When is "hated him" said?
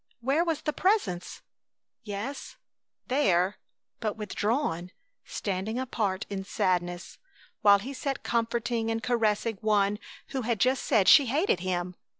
11.27-11.93